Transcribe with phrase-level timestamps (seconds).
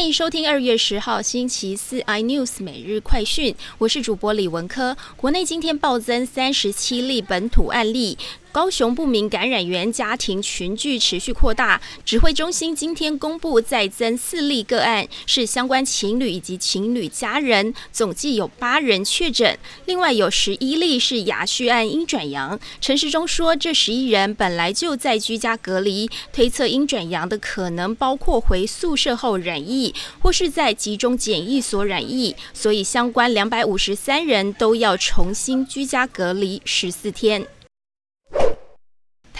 [0.00, 4.96] 欢迎收听二月十号星期四 iNews 每日快讯，我是主播李文科。
[5.14, 8.16] 国内今天暴增三十七例本土案例。
[8.52, 19.56] 高雄不明感染源家庭群聚持续扩大，指挥中心今天公布再增四例个案，是相关情侣以及情侣家人，总计有八人确诊。
[19.86, 22.58] 另外有十一例是亚序案阴转阳。
[22.80, 37.46] 陈时中说，这十一人本来就在居家隔离，推测阴转阳的可能包括回宿舍后染疫，或是在集中检疫所染疫，所以相关两百五十三人都要重新居家隔离十四天。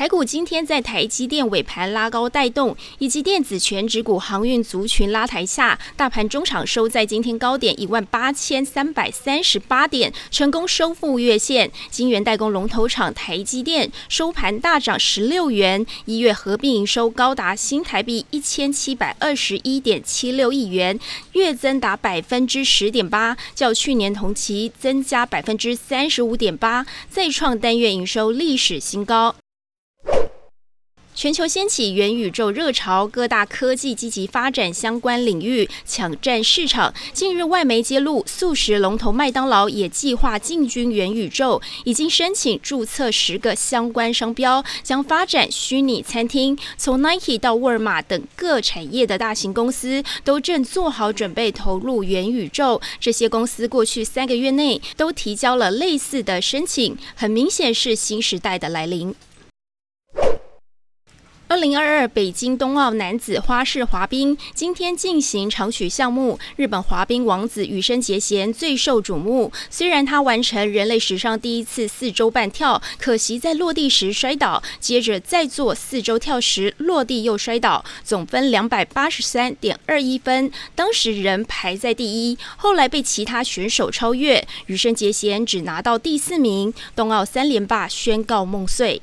[0.00, 11.70] 台股今天在台积电尾盘拉高带动，以及电子全指股航运族群拉抬下，大盘中场收在今天高点一万八千三百三十八点，成功收复月线。
[11.90, 20.98] 晶圆代工龙头厂台积电收盘大涨十六元，一月合并营收高达新台币一千七百二十一点七六亿元，
[21.32, 29.34] 月增达百分之十点八，较去年同期增加百分之三十五点八，再创单月营收历史新高。
[31.20, 36.94] 全球掀起元宇宙热潮，各大科技积极发展相关领域，抢占市场。
[37.12, 46.56] 近日，外媒揭露，素食龙头麦当劳也计划进军元宇宙，已经申请注册十个相关商标，将发展虚拟餐厅。
[46.78, 52.80] 从 Nike 到沃尔玛等各产业的大型公司，都正做好准备投入元宇宙。
[52.98, 59.14] 这些公司过去三个月内都提交了类似的申请，很明显是新时代的来临。
[61.50, 69.50] 二零二二北京冬奥男子花式滑冰今天进行长曲项目，日本滑冰王子羽生结弦最受瞩目。
[69.68, 86.72] 虽然他完成人类史上第一次四周半跳，可惜在落地时摔倒，接着再做四周跳时落地又摔倒，总分两百八十三点二一分，当时仍排在第一，后来被其他选手超越，羽生结弦只拿到第四名。
[86.94, 89.02] 冬奥三连霸宣告梦碎。